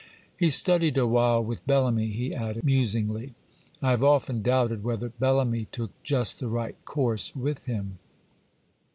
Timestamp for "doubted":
4.41-4.83